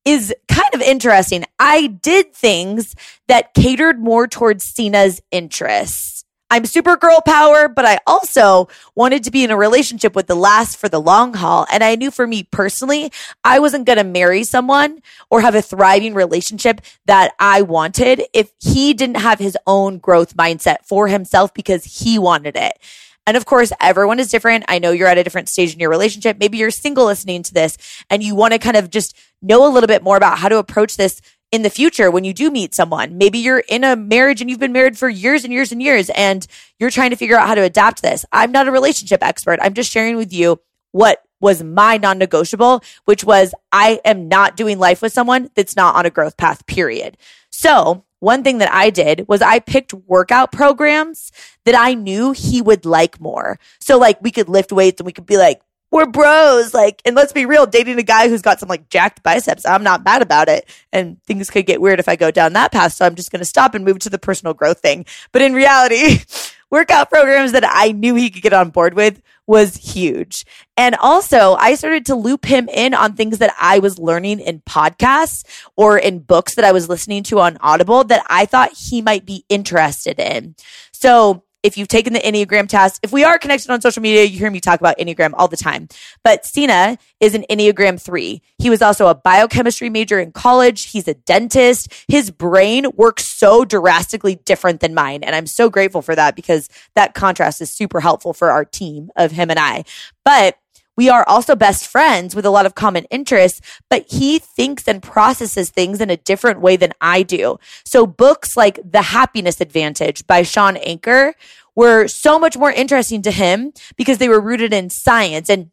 is 0.04 0.34
kind 0.48 0.74
of 0.74 0.80
interesting. 0.80 1.44
I 1.58 1.86
did 1.86 2.34
things 2.34 2.94
that 3.28 3.54
catered 3.54 4.00
more 4.00 4.26
towards 4.26 4.64
Cena's 4.64 5.20
interests. 5.30 6.24
I'm 6.52 6.66
super 6.66 6.98
girl 6.98 7.22
power, 7.24 7.66
but 7.66 7.86
I 7.86 7.98
also 8.06 8.68
wanted 8.94 9.24
to 9.24 9.30
be 9.30 9.42
in 9.42 9.50
a 9.50 9.56
relationship 9.56 10.14
with 10.14 10.26
the 10.26 10.34
last 10.34 10.76
for 10.76 10.86
the 10.86 11.00
long 11.00 11.32
haul. 11.32 11.66
And 11.72 11.82
I 11.82 11.94
knew 11.94 12.10
for 12.10 12.26
me 12.26 12.42
personally, 12.42 13.10
I 13.42 13.58
wasn't 13.58 13.86
going 13.86 13.96
to 13.96 14.04
marry 14.04 14.44
someone 14.44 15.00
or 15.30 15.40
have 15.40 15.54
a 15.54 15.62
thriving 15.62 16.12
relationship 16.12 16.82
that 17.06 17.32
I 17.38 17.62
wanted 17.62 18.24
if 18.34 18.52
he 18.60 18.92
didn't 18.92 19.16
have 19.16 19.38
his 19.38 19.56
own 19.66 19.96
growth 19.96 20.36
mindset 20.36 20.84
for 20.84 21.08
himself 21.08 21.54
because 21.54 21.86
he 21.86 22.18
wanted 22.18 22.54
it. 22.54 22.78
And 23.26 23.36
of 23.36 23.44
course, 23.44 23.72
everyone 23.80 24.18
is 24.18 24.30
different. 24.30 24.64
I 24.68 24.78
know 24.78 24.90
you're 24.90 25.08
at 25.08 25.18
a 25.18 25.24
different 25.24 25.48
stage 25.48 25.72
in 25.72 25.80
your 25.80 25.90
relationship. 25.90 26.38
Maybe 26.38 26.58
you're 26.58 26.70
single 26.70 27.06
listening 27.06 27.42
to 27.44 27.54
this 27.54 27.78
and 28.10 28.22
you 28.22 28.34
want 28.34 28.52
to 28.52 28.58
kind 28.58 28.76
of 28.76 28.90
just 28.90 29.16
know 29.40 29.66
a 29.66 29.70
little 29.70 29.86
bit 29.86 30.02
more 30.02 30.16
about 30.16 30.38
how 30.38 30.48
to 30.48 30.58
approach 30.58 30.96
this 30.96 31.20
in 31.52 31.62
the 31.62 31.70
future 31.70 32.10
when 32.10 32.24
you 32.24 32.32
do 32.32 32.50
meet 32.50 32.74
someone. 32.74 33.18
Maybe 33.18 33.38
you're 33.38 33.62
in 33.68 33.84
a 33.84 33.94
marriage 33.94 34.40
and 34.40 34.50
you've 34.50 34.58
been 34.58 34.72
married 34.72 34.98
for 34.98 35.08
years 35.08 35.44
and 35.44 35.52
years 35.52 35.70
and 35.70 35.82
years 35.82 36.10
and 36.10 36.46
you're 36.80 36.90
trying 36.90 37.10
to 37.10 37.16
figure 37.16 37.38
out 37.38 37.46
how 37.46 37.54
to 37.54 37.62
adapt 37.62 38.02
this. 38.02 38.24
I'm 38.32 38.50
not 38.50 38.66
a 38.66 38.72
relationship 38.72 39.22
expert. 39.22 39.60
I'm 39.62 39.74
just 39.74 39.92
sharing 39.92 40.16
with 40.16 40.32
you 40.32 40.60
what 40.92 41.22
was 41.40 41.62
my 41.62 41.98
non 41.98 42.18
negotiable, 42.18 42.82
which 43.04 43.22
was 43.22 43.54
I 43.70 44.00
am 44.04 44.28
not 44.28 44.56
doing 44.56 44.78
life 44.78 45.02
with 45.02 45.12
someone 45.12 45.50
that's 45.54 45.76
not 45.76 45.94
on 45.94 46.06
a 46.06 46.10
growth 46.10 46.36
path, 46.36 46.66
period. 46.66 47.18
So 47.50 48.04
one 48.22 48.44
thing 48.44 48.58
that 48.58 48.72
I 48.72 48.90
did 48.90 49.26
was 49.26 49.42
I 49.42 49.58
picked 49.58 49.92
workout 49.92 50.52
programs 50.52 51.32
that 51.64 51.74
I 51.76 51.94
knew 51.94 52.30
he 52.30 52.62
would 52.62 52.86
like 52.86 53.20
more. 53.20 53.58
So 53.80 53.98
like 53.98 54.22
we 54.22 54.30
could 54.30 54.48
lift 54.48 54.72
weights 54.72 55.00
and 55.00 55.06
we 55.06 55.12
could 55.12 55.26
be 55.26 55.36
like, 55.36 55.60
we're 55.90 56.06
bros. 56.06 56.72
Like, 56.72 57.02
and 57.04 57.14
let's 57.14 57.32
be 57.32 57.46
real, 57.46 57.66
dating 57.66 57.98
a 57.98 58.02
guy 58.02 58.28
who's 58.28 58.40
got 58.40 58.60
some 58.60 58.68
like 58.68 58.88
jacked 58.88 59.22
biceps, 59.22 59.66
I'm 59.66 59.82
not 59.82 60.04
mad 60.04 60.22
about 60.22 60.48
it. 60.48 60.68
And 60.92 61.22
things 61.24 61.50
could 61.50 61.66
get 61.66 61.80
weird 61.80 61.98
if 61.98 62.08
I 62.08 62.16
go 62.16 62.30
down 62.30 62.54
that 62.54 62.72
path. 62.72 62.92
So 62.92 63.04
I'm 63.04 63.14
just 63.16 63.30
going 63.30 63.40
to 63.40 63.44
stop 63.44 63.74
and 63.74 63.84
move 63.84 63.98
to 64.00 64.10
the 64.10 64.18
personal 64.18 64.54
growth 64.54 64.80
thing. 64.80 65.04
But 65.32 65.42
in 65.42 65.52
reality, 65.52 66.20
workout 66.72 67.10
programs 67.10 67.52
that 67.52 67.64
I 67.64 67.92
knew 67.92 68.14
he 68.14 68.30
could 68.30 68.42
get 68.42 68.54
on 68.54 68.70
board 68.70 68.94
with 68.94 69.20
was 69.46 69.76
huge. 69.76 70.44
And 70.76 70.96
also, 70.96 71.54
I 71.54 71.74
started 71.74 72.06
to 72.06 72.14
loop 72.14 72.46
him 72.46 72.68
in 72.70 72.94
on 72.94 73.12
things 73.12 73.38
that 73.38 73.54
I 73.60 73.78
was 73.78 73.98
learning 73.98 74.40
in 74.40 74.60
podcasts 74.62 75.44
or 75.76 75.98
in 75.98 76.20
books 76.20 76.54
that 76.56 76.64
I 76.64 76.72
was 76.72 76.88
listening 76.88 77.22
to 77.24 77.40
on 77.40 77.58
Audible 77.60 78.04
that 78.04 78.24
I 78.28 78.46
thought 78.46 78.72
he 78.72 79.02
might 79.02 79.26
be 79.26 79.44
interested 79.50 80.18
in. 80.18 80.56
So 80.92 81.44
if 81.62 81.76
you've 81.76 81.88
taken 81.88 82.12
the 82.12 82.20
Enneagram 82.20 82.68
test, 82.68 83.00
if 83.02 83.12
we 83.12 83.24
are 83.24 83.38
connected 83.38 83.70
on 83.70 83.80
social 83.80 84.02
media, 84.02 84.24
you 84.24 84.38
hear 84.38 84.50
me 84.50 84.60
talk 84.60 84.80
about 84.80 84.98
Enneagram 84.98 85.32
all 85.34 85.48
the 85.48 85.56
time. 85.56 85.88
But 86.24 86.44
Cena 86.44 86.98
is 87.20 87.34
an 87.34 87.44
Enneagram 87.48 88.00
three. 88.00 88.42
He 88.58 88.70
was 88.70 88.82
also 88.82 89.06
a 89.06 89.14
biochemistry 89.14 89.88
major 89.88 90.18
in 90.18 90.32
college. 90.32 90.90
He's 90.90 91.08
a 91.08 91.14
dentist. 91.14 91.92
His 92.08 92.30
brain 92.30 92.86
works 92.94 93.26
so 93.26 93.64
drastically 93.64 94.36
different 94.36 94.80
than 94.80 94.94
mine. 94.94 95.22
And 95.22 95.34
I'm 95.34 95.46
so 95.46 95.70
grateful 95.70 96.02
for 96.02 96.14
that 96.14 96.36
because 96.36 96.68
that 96.94 97.14
contrast 97.14 97.60
is 97.60 97.70
super 97.70 98.00
helpful 98.00 98.32
for 98.32 98.50
our 98.50 98.64
team 98.64 99.10
of 99.16 99.32
him 99.32 99.50
and 99.50 99.58
I. 99.58 99.84
But 100.24 100.56
we 101.02 101.08
are 101.08 101.24
also 101.26 101.56
best 101.56 101.88
friends 101.88 102.32
with 102.32 102.46
a 102.46 102.50
lot 102.50 102.64
of 102.64 102.76
common 102.76 103.06
interests, 103.10 103.60
but 103.90 104.06
he 104.08 104.38
thinks 104.38 104.86
and 104.86 105.02
processes 105.02 105.68
things 105.68 106.00
in 106.00 106.10
a 106.10 106.16
different 106.16 106.60
way 106.60 106.76
than 106.76 106.92
I 107.00 107.24
do. 107.24 107.58
So 107.84 108.06
books 108.06 108.56
like 108.56 108.78
The 108.88 109.02
Happiness 109.02 109.60
Advantage 109.60 110.24
by 110.28 110.44
Shawn 110.44 110.78
Achor 110.80 111.34
were 111.74 112.06
so 112.06 112.38
much 112.38 112.56
more 112.56 112.70
interesting 112.70 113.20
to 113.22 113.32
him 113.32 113.72
because 113.96 114.18
they 114.18 114.28
were 114.28 114.40
rooted 114.40 114.72
in 114.72 114.90
science. 114.90 115.50
And 115.50 115.72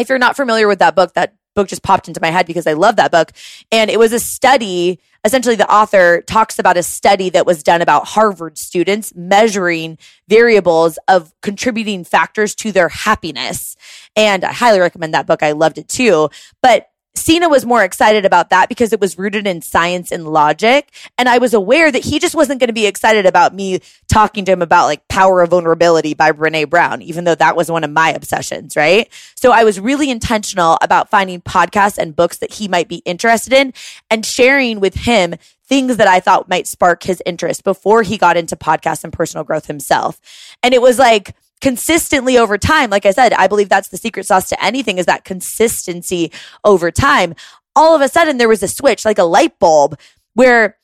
if 0.00 0.08
you're 0.08 0.18
not 0.18 0.34
familiar 0.34 0.66
with 0.66 0.80
that 0.80 0.96
book, 0.96 1.14
that 1.14 1.36
book 1.54 1.68
just 1.68 1.84
popped 1.84 2.08
into 2.08 2.20
my 2.20 2.32
head 2.32 2.46
because 2.46 2.66
I 2.66 2.72
love 2.72 2.96
that 2.96 3.12
book. 3.12 3.30
And 3.70 3.88
it 3.88 4.00
was 4.00 4.12
a 4.12 4.18
study 4.18 4.98
essentially 5.24 5.54
the 5.54 5.72
author 5.72 6.22
talks 6.22 6.58
about 6.58 6.76
a 6.76 6.82
study 6.82 7.30
that 7.30 7.46
was 7.46 7.62
done 7.62 7.82
about 7.82 8.08
Harvard 8.08 8.58
students 8.58 9.14
measuring 9.14 9.98
variables 10.28 10.98
of 11.08 11.32
contributing 11.42 12.04
factors 12.04 12.54
to 12.56 12.72
their 12.72 12.88
happiness. 12.88 13.76
And 14.16 14.44
I 14.44 14.52
highly 14.52 14.80
recommend 14.80 15.14
that 15.14 15.26
book. 15.26 15.42
I 15.42 15.52
loved 15.52 15.78
it 15.78 15.88
too. 15.88 16.30
But 16.62 16.89
Cena 17.20 17.48
was 17.48 17.66
more 17.66 17.84
excited 17.84 18.24
about 18.24 18.50
that 18.50 18.68
because 18.68 18.92
it 18.92 19.00
was 19.00 19.18
rooted 19.18 19.46
in 19.46 19.62
science 19.62 20.10
and 20.10 20.26
logic. 20.26 20.90
And 21.18 21.28
I 21.28 21.38
was 21.38 21.54
aware 21.54 21.92
that 21.92 22.04
he 22.04 22.18
just 22.18 22.34
wasn't 22.34 22.60
going 22.60 22.68
to 22.68 22.74
be 22.74 22.86
excited 22.86 23.26
about 23.26 23.54
me 23.54 23.80
talking 24.08 24.44
to 24.46 24.52
him 24.52 24.62
about 24.62 24.86
like 24.86 25.06
Power 25.08 25.42
of 25.42 25.50
Vulnerability 25.50 26.14
by 26.14 26.32
Brene 26.32 26.68
Brown, 26.68 27.02
even 27.02 27.24
though 27.24 27.34
that 27.34 27.56
was 27.56 27.70
one 27.70 27.84
of 27.84 27.90
my 27.90 28.10
obsessions, 28.10 28.74
right? 28.74 29.08
So 29.34 29.52
I 29.52 29.64
was 29.64 29.78
really 29.78 30.10
intentional 30.10 30.78
about 30.80 31.10
finding 31.10 31.40
podcasts 31.42 31.98
and 31.98 32.16
books 32.16 32.38
that 32.38 32.54
he 32.54 32.68
might 32.68 32.88
be 32.88 33.02
interested 33.04 33.52
in 33.52 33.74
and 34.10 34.24
sharing 34.24 34.80
with 34.80 34.94
him 34.94 35.34
things 35.64 35.98
that 35.98 36.08
I 36.08 36.20
thought 36.20 36.48
might 36.48 36.66
spark 36.66 37.04
his 37.04 37.22
interest 37.24 37.62
before 37.62 38.02
he 38.02 38.18
got 38.18 38.36
into 38.36 38.56
podcasts 38.56 39.04
and 39.04 39.12
personal 39.12 39.44
growth 39.44 39.66
himself. 39.66 40.20
And 40.62 40.74
it 40.74 40.82
was 40.82 40.98
like, 40.98 41.36
consistently 41.60 42.38
over 42.38 42.58
time, 42.58 42.90
like 42.90 43.06
I 43.06 43.10
said, 43.10 43.32
I 43.32 43.46
believe 43.46 43.68
that's 43.68 43.88
the 43.88 43.96
secret 43.96 44.26
sauce 44.26 44.48
to 44.48 44.64
anything 44.64 44.98
is 44.98 45.06
that 45.06 45.24
consistency 45.24 46.32
over 46.64 46.90
time. 46.90 47.34
All 47.76 47.94
of 47.94 48.02
a 48.02 48.08
sudden 48.08 48.38
there 48.38 48.48
was 48.48 48.62
a 48.62 48.68
switch, 48.68 49.04
like 49.04 49.18
a 49.18 49.24
light 49.24 49.58
bulb 49.58 49.98
where 50.34 50.76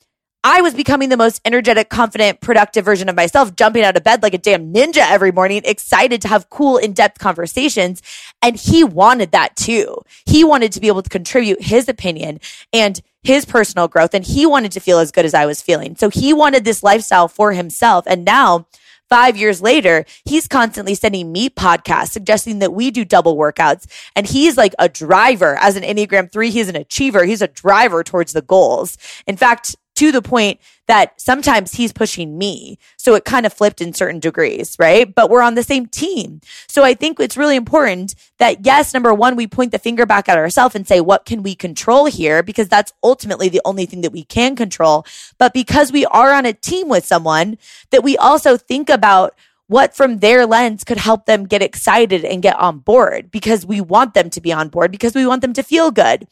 I 0.43 0.61
was 0.61 0.73
becoming 0.73 1.09
the 1.09 1.17
most 1.17 1.41
energetic, 1.43 1.89
confident, 1.89 2.39
productive 2.39 2.85
version 2.85 3.09
of 3.09 3.15
myself, 3.15 3.55
jumping 3.55 3.83
out 3.83 3.97
of 3.97 4.03
bed 4.03 4.23
like 4.23 4.33
a 4.33 4.37
damn 4.37 4.71
ninja 4.73 5.05
every 5.05 5.31
morning, 5.31 5.61
excited 5.65 6.21
to 6.21 6.29
have 6.29 6.49
cool, 6.49 6.77
in 6.77 6.93
depth 6.93 7.19
conversations. 7.19 8.01
And 8.41 8.55
he 8.55 8.83
wanted 8.83 9.31
that 9.31 9.57
too. 9.57 10.03
He 10.25 10.43
wanted 10.45 10.71
to 10.71 10.79
be 10.79 10.87
able 10.87 11.01
to 11.01 11.09
contribute 11.09 11.63
his 11.63 11.89
opinion 11.89 12.39
and 12.71 13.01
his 13.23 13.43
personal 13.43 13.89
growth. 13.89 14.13
And 14.13 14.23
he 14.23 14.45
wanted 14.45 14.71
to 14.73 14.79
feel 14.79 14.99
as 14.99 15.11
good 15.11 15.25
as 15.25 15.33
I 15.33 15.45
was 15.45 15.61
feeling. 15.61 15.97
So 15.97 16.09
he 16.09 16.33
wanted 16.33 16.63
this 16.63 16.81
lifestyle 16.81 17.27
for 17.27 17.51
himself. 17.51 18.05
And 18.07 18.23
now 18.23 18.67
Five 19.09 19.37
years 19.37 19.61
later, 19.61 20.05
he's 20.25 20.47
constantly 20.47 20.95
sending 20.95 21.31
me 21.31 21.49
podcasts 21.49 22.09
suggesting 22.09 22.59
that 22.59 22.73
we 22.73 22.91
do 22.91 23.05
double 23.05 23.37
workouts. 23.37 23.85
And 24.15 24.27
he's 24.27 24.57
like 24.57 24.73
a 24.79 24.89
driver 24.89 25.57
as 25.59 25.75
an 25.75 25.83
Enneagram 25.83 26.31
three. 26.31 26.49
He's 26.49 26.67
an 26.67 26.75
achiever. 26.75 27.23
He's 27.25 27.41
a 27.41 27.47
driver 27.47 28.03
towards 28.03 28.33
the 28.33 28.41
goals. 28.41 28.97
In 29.25 29.37
fact, 29.37 29.75
to 29.97 30.11
the 30.11 30.21
point 30.21 30.59
that 30.85 31.19
sometimes 31.19 31.73
he's 31.73 31.91
pushing 31.91 32.37
me. 32.37 32.77
So 32.97 33.15
it 33.15 33.25
kind 33.25 33.47
of 33.47 33.51
flipped 33.51 33.81
in 33.81 33.93
certain 33.93 34.19
degrees, 34.19 34.75
right? 34.77 35.13
But 35.13 35.31
we're 35.31 35.41
on 35.41 35.55
the 35.55 35.63
same 35.63 35.87
team. 35.87 36.39
So 36.67 36.83
I 36.83 36.93
think 36.93 37.19
it's 37.19 37.35
really 37.35 37.55
important 37.55 38.13
that 38.37 38.63
yes, 38.63 38.93
number 38.93 39.11
one, 39.11 39.35
we 39.35 39.47
point 39.47 39.71
the 39.71 39.79
finger 39.79 40.05
back 40.05 40.29
at 40.29 40.37
ourselves 40.37 40.75
and 40.75 40.87
say, 40.87 41.01
what 41.01 41.25
can 41.25 41.41
we 41.41 41.55
control 41.55 42.05
here? 42.05 42.43
Because 42.43 42.69
that's 42.69 42.93
ultimately 43.03 43.49
the 43.49 43.61
only 43.65 43.87
thing 43.87 44.01
that 44.01 44.11
we 44.11 44.23
can 44.23 44.55
control. 44.55 45.03
But 45.39 45.51
because 45.51 45.91
we 45.91 46.05
are 46.05 46.31
on 46.31 46.45
a 46.45 46.53
team 46.53 46.89
with 46.89 47.03
someone 47.03 47.57
that 47.89 48.03
we 48.03 48.15
also 48.15 48.55
think 48.55 48.89
about 48.89 49.35
what 49.65 49.95
from 49.95 50.19
their 50.19 50.45
lens 50.45 50.83
could 50.83 50.97
help 50.97 51.25
them 51.25 51.47
get 51.47 51.63
excited 51.63 52.23
and 52.23 52.43
get 52.43 52.57
on 52.59 52.79
board 52.79 53.31
because 53.31 53.65
we 53.65 53.81
want 53.81 54.13
them 54.13 54.29
to 54.29 54.39
be 54.39 54.53
on 54.53 54.69
board 54.69 54.91
because 54.91 55.15
we 55.15 55.25
want 55.25 55.41
them 55.41 55.53
to 55.53 55.63
feel 55.63 55.89
good. 55.89 56.27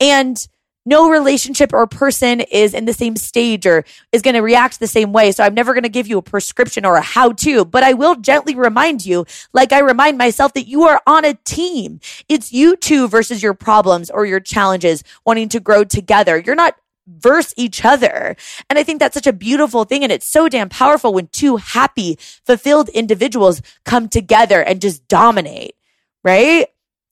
And 0.00 0.36
no 0.84 1.10
relationship 1.10 1.72
or 1.72 1.86
person 1.86 2.40
is 2.40 2.74
in 2.74 2.84
the 2.84 2.92
same 2.92 3.16
stage 3.16 3.66
or 3.66 3.84
is 4.12 4.22
going 4.22 4.34
to 4.34 4.40
react 4.40 4.80
the 4.80 4.86
same 4.86 5.12
way. 5.12 5.32
So 5.32 5.44
I'm 5.44 5.54
never 5.54 5.72
going 5.72 5.84
to 5.84 5.88
give 5.88 6.06
you 6.06 6.18
a 6.18 6.22
prescription 6.22 6.84
or 6.84 6.96
a 6.96 7.00
how 7.00 7.32
to, 7.32 7.64
but 7.64 7.82
I 7.82 7.94
will 7.94 8.16
gently 8.16 8.54
remind 8.54 9.04
you, 9.06 9.24
like 9.52 9.72
I 9.72 9.78
remind 9.80 10.18
myself 10.18 10.52
that 10.54 10.68
you 10.68 10.82
are 10.84 11.00
on 11.06 11.24
a 11.24 11.34
team. 11.34 12.00
It's 12.28 12.52
you 12.52 12.76
two 12.76 13.08
versus 13.08 13.42
your 13.42 13.54
problems 13.54 14.10
or 14.10 14.26
your 14.26 14.40
challenges 14.40 15.02
wanting 15.24 15.48
to 15.50 15.60
grow 15.60 15.84
together. 15.84 16.38
You're 16.38 16.54
not 16.54 16.76
verse 17.06 17.52
each 17.56 17.84
other. 17.84 18.36
And 18.70 18.78
I 18.78 18.82
think 18.82 18.98
that's 18.98 19.14
such 19.14 19.26
a 19.26 19.32
beautiful 19.32 19.84
thing. 19.84 20.02
And 20.02 20.12
it's 20.12 20.28
so 20.28 20.48
damn 20.48 20.68
powerful 20.68 21.12
when 21.12 21.28
two 21.28 21.56
happy, 21.56 22.18
fulfilled 22.44 22.88
individuals 22.90 23.62
come 23.84 24.08
together 24.08 24.62
and 24.62 24.80
just 24.80 25.06
dominate. 25.08 25.76
Right. 26.22 26.68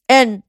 And 0.08 0.42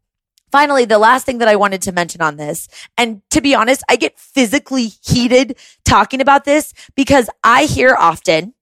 Finally, 0.54 0.86
the 0.86 1.00
last 1.00 1.26
thing 1.26 1.40
that 1.40 1.48
I 1.48 1.56
wanted 1.56 1.82
to 1.82 1.92
mention 1.92 2.22
on 2.22 2.38
this, 2.38 2.68
and 2.96 3.24
to 3.32 3.42
be 3.42 3.56
honest, 3.56 3.84
I 3.90 3.96
get 3.96 4.20
physically 4.20 4.92
heated 5.04 5.58
talking 5.84 6.22
about 6.22 6.46
this 6.46 6.76
because 6.96 7.28
I 7.44 7.64
hear 7.64 7.96
often 7.98 8.54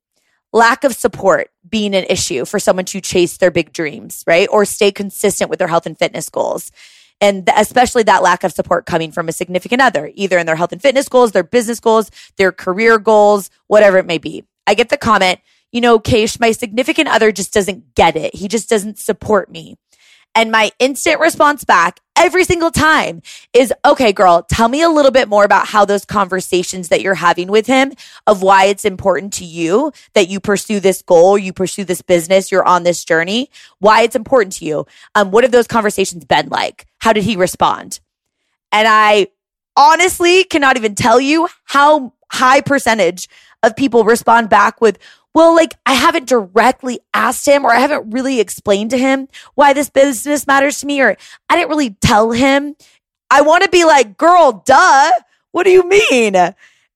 lack 0.53 0.85
of 0.85 0.95
support 0.95 1.49
being 1.67 1.93
an 1.93 2.05
issue 2.05 2.45
for 2.45 2.59
someone 2.59 2.85
to 2.85 3.01
chase 3.01 3.35
their 3.35 3.51
big 3.51 3.73
dreams, 3.73 4.23
right? 4.25 4.47
Or 4.49 4.63
stay 4.63 4.93
consistent 4.93 5.49
with 5.49 5.59
their 5.59 5.67
health 5.67 5.85
and 5.85 5.99
fitness 5.99 6.29
goals. 6.29 6.71
And 7.19 7.49
especially 7.57 8.03
that 8.03 8.23
lack 8.23 8.45
of 8.45 8.53
support 8.53 8.85
coming 8.85 9.11
from 9.11 9.27
a 9.27 9.33
significant 9.33 9.81
other, 9.81 10.13
either 10.15 10.37
in 10.37 10.45
their 10.45 10.55
health 10.55 10.71
and 10.71 10.81
fitness 10.81 11.09
goals, 11.09 11.33
their 11.33 11.43
business 11.43 11.81
goals, 11.81 12.09
their 12.37 12.53
career 12.53 12.99
goals, 12.99 13.49
whatever 13.67 13.97
it 13.97 14.05
may 14.05 14.17
be. 14.17 14.45
I 14.65 14.75
get 14.75 14.87
the 14.87 14.97
comment, 14.97 15.41
you 15.73 15.81
know, 15.81 15.99
Keish, 15.99 16.39
my 16.39 16.53
significant 16.53 17.09
other 17.09 17.33
just 17.33 17.53
doesn't 17.53 17.95
get 17.95 18.15
it. 18.15 18.33
He 18.33 18.47
just 18.47 18.69
doesn't 18.69 18.97
support 18.97 19.51
me. 19.51 19.75
And 20.33 20.51
my 20.51 20.71
instant 20.79 21.19
response 21.19 21.63
back 21.65 21.99
every 22.15 22.43
single 22.43 22.71
time 22.71 23.21
is, 23.51 23.73
okay, 23.83 24.13
girl, 24.13 24.43
tell 24.43 24.69
me 24.69 24.81
a 24.81 24.89
little 24.89 25.11
bit 25.11 25.27
more 25.27 25.43
about 25.43 25.67
how 25.67 25.85
those 25.85 26.05
conversations 26.05 26.89
that 26.89 27.01
you're 27.01 27.15
having 27.15 27.49
with 27.49 27.67
him 27.67 27.93
of 28.27 28.41
why 28.41 28.65
it's 28.65 28.85
important 28.85 29.33
to 29.33 29.45
you 29.45 29.91
that 30.13 30.29
you 30.29 30.39
pursue 30.39 30.79
this 30.79 31.01
goal, 31.01 31.37
you 31.37 31.51
pursue 31.51 31.83
this 31.83 32.01
business, 32.01 32.51
you're 32.51 32.65
on 32.65 32.83
this 32.83 33.03
journey, 33.03 33.49
why 33.79 34.03
it's 34.03 34.15
important 34.15 34.53
to 34.53 34.65
you. 34.65 34.85
Um, 35.15 35.31
what 35.31 35.43
have 35.43 35.51
those 35.51 35.67
conversations 35.67 36.23
been 36.23 36.49
like? 36.49 36.85
How 36.99 37.11
did 37.11 37.23
he 37.23 37.35
respond? 37.35 37.99
And 38.71 38.87
I 38.87 39.27
honestly 39.75 40.43
cannot 40.43 40.77
even 40.77 40.95
tell 40.95 41.19
you 41.19 41.49
how 41.65 42.13
high 42.31 42.61
percentage 42.61 43.27
of 43.63 43.75
people 43.75 44.03
respond 44.03 44.49
back 44.49 44.79
with, 44.81 44.97
well, 45.33 45.55
like 45.55 45.75
I 45.85 45.93
haven't 45.93 46.27
directly 46.27 46.99
asked 47.13 47.47
him 47.47 47.65
or 47.65 47.71
I 47.71 47.79
haven't 47.79 48.11
really 48.11 48.39
explained 48.39 48.91
to 48.91 48.97
him 48.97 49.27
why 49.55 49.73
this 49.73 49.89
business 49.89 50.47
matters 50.47 50.79
to 50.79 50.85
me 50.85 51.01
or 51.01 51.15
I 51.49 51.55
didn't 51.55 51.69
really 51.69 51.91
tell 52.01 52.31
him. 52.31 52.75
I 53.29 53.41
want 53.41 53.63
to 53.63 53.69
be 53.69 53.85
like, 53.85 54.17
girl, 54.17 54.63
duh. 54.65 55.11
What 55.51 55.63
do 55.63 55.69
you 55.69 55.87
mean? 55.87 56.35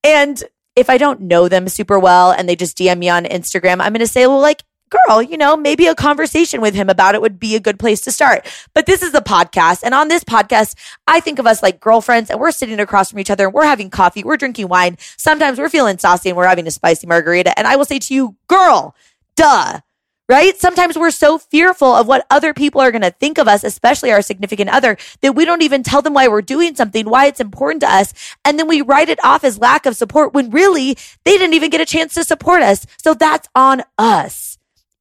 And 0.03 0.43
if 0.75 0.89
I 0.89 0.97
don't 0.97 1.21
know 1.21 1.47
them 1.47 1.67
super 1.69 1.97
well 1.97 2.31
and 2.31 2.47
they 2.47 2.55
just 2.55 2.77
DM 2.77 2.97
me 2.99 3.09
on 3.09 3.23
Instagram, 3.25 3.81
I'm 3.81 3.93
going 3.93 3.99
to 3.99 4.07
say, 4.07 4.27
well, 4.27 4.41
like, 4.41 4.63
girl, 5.07 5.21
you 5.21 5.37
know, 5.37 5.55
maybe 5.57 5.87
a 5.87 5.95
conversation 5.95 6.61
with 6.61 6.73
him 6.73 6.89
about 6.89 7.15
it 7.15 7.21
would 7.21 7.39
be 7.39 7.55
a 7.55 7.59
good 7.59 7.79
place 7.79 8.01
to 8.01 8.11
start. 8.11 8.45
But 8.73 8.85
this 8.85 9.01
is 9.01 9.13
a 9.13 9.21
podcast. 9.21 9.81
And 9.83 9.93
on 9.93 10.07
this 10.07 10.23
podcast, 10.23 10.75
I 11.07 11.19
think 11.19 11.39
of 11.39 11.47
us 11.47 11.63
like 11.63 11.79
girlfriends 11.79 12.29
and 12.29 12.39
we're 12.39 12.51
sitting 12.51 12.79
across 12.79 13.09
from 13.09 13.19
each 13.19 13.31
other 13.31 13.45
and 13.45 13.53
we're 13.53 13.65
having 13.65 13.89
coffee, 13.89 14.23
we're 14.23 14.37
drinking 14.37 14.67
wine. 14.67 14.97
Sometimes 15.17 15.59
we're 15.59 15.69
feeling 15.69 15.97
saucy 15.97 16.29
and 16.29 16.37
we're 16.37 16.47
having 16.47 16.67
a 16.67 16.71
spicy 16.71 17.07
margarita. 17.07 17.57
And 17.57 17.67
I 17.67 17.75
will 17.75 17.85
say 17.85 17.99
to 17.99 18.13
you, 18.13 18.35
girl, 18.47 18.95
duh. 19.35 19.79
Right? 20.27 20.57
Sometimes 20.57 20.97
we're 20.97 21.11
so 21.11 21.37
fearful 21.37 21.93
of 21.93 22.07
what 22.07 22.25
other 22.31 22.51
people 22.51 22.81
are 22.81 22.89
going 22.89 23.03
to 23.03 23.11
think 23.11 23.37
of 23.37 23.47
us, 23.47 23.63
especially 23.63 24.11
our 24.11 24.23
significant 24.23 24.71
other, 24.71 24.97
that 25.21 25.35
we 25.35 25.45
don't 25.45 25.61
even 25.61 25.83
tell 25.83 26.01
them 26.01 26.15
why 26.15 26.27
we're 26.27 26.41
doing 26.41 26.73
something, 26.73 27.07
why 27.07 27.27
it's 27.27 27.39
important 27.39 27.81
to 27.81 27.93
us. 27.93 28.11
And 28.43 28.57
then 28.57 28.67
we 28.67 28.81
write 28.81 29.09
it 29.09 29.23
off 29.23 29.43
as 29.43 29.59
lack 29.59 29.85
of 29.85 29.95
support 29.95 30.33
when 30.33 30.49
really 30.49 30.97
they 31.25 31.37
didn't 31.37 31.53
even 31.53 31.69
get 31.69 31.79
a 31.79 31.85
chance 31.85 32.15
to 32.15 32.23
support 32.23 32.63
us. 32.63 32.87
So 32.97 33.13
that's 33.13 33.47
on 33.53 33.83
us. 33.99 34.54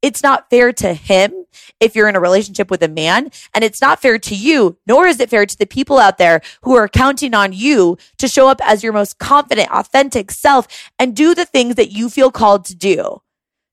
It's 0.04 0.22
not 0.22 0.50
fair 0.50 0.70
to 0.70 0.92
him 0.92 1.46
if 1.80 1.96
you're 1.96 2.10
in 2.10 2.14
a 2.14 2.20
relationship 2.20 2.70
with 2.70 2.82
a 2.82 2.88
man, 2.88 3.30
and 3.54 3.64
it's 3.64 3.80
not 3.80 4.02
fair 4.02 4.18
to 4.18 4.34
you, 4.34 4.76
nor 4.86 5.06
is 5.06 5.18
it 5.18 5.30
fair 5.30 5.46
to 5.46 5.58
the 5.58 5.64
people 5.64 5.98
out 5.98 6.18
there 6.18 6.42
who 6.60 6.74
are 6.74 6.88
counting 6.88 7.32
on 7.32 7.54
you 7.54 7.96
to 8.18 8.28
show 8.28 8.46
up 8.46 8.60
as 8.62 8.82
your 8.82 8.92
most 8.92 9.18
confident, 9.18 9.70
authentic 9.70 10.30
self 10.30 10.68
and 10.98 11.16
do 11.16 11.34
the 11.34 11.46
things 11.46 11.76
that 11.76 11.90
you 11.90 12.10
feel 12.10 12.30
called 12.30 12.66
to 12.66 12.74
do. 12.74 13.22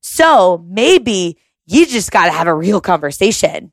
So 0.00 0.64
maybe 0.66 1.36
you 1.66 1.84
just 1.84 2.10
got 2.10 2.24
to 2.24 2.32
have 2.32 2.46
a 2.46 2.54
real 2.54 2.80
conversation. 2.80 3.70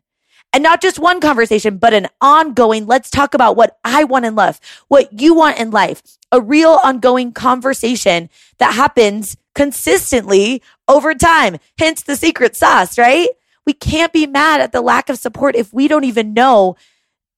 And 0.52 0.62
not 0.62 0.82
just 0.82 1.00
one 1.00 1.22
conversation, 1.22 1.78
but 1.78 1.94
an 1.94 2.08
ongoing, 2.20 2.88
let's 2.88 3.10
talk 3.10 3.34
about 3.34 3.56
what 3.56 3.78
I 3.86 4.04
want 4.04 4.26
in 4.26 4.36
life, 4.36 4.60
what 4.90 5.22
you 5.22 5.34
want 5.34 5.60
in 5.60 5.72
life, 5.72 6.04
a 6.30 6.42
real 6.42 6.78
ongoing 6.84 7.32
conversation 7.32 8.30
that 8.58 8.74
happens 8.74 9.38
consistently 9.60 10.64
over 10.88 11.14
time. 11.14 11.58
Hence 11.78 12.02
the 12.04 12.16
secret 12.16 12.56
sauce, 12.56 12.98
right? 12.98 13.28
We 13.66 13.74
can't 13.74 14.14
be 14.14 14.26
mad 14.26 14.62
at 14.62 14.72
the 14.72 14.80
lack 14.80 15.10
of 15.10 15.20
support 15.20 15.54
if 15.54 15.74
we 15.74 15.90
don't 15.90 16.06
even 16.06 16.34
know 16.34 16.78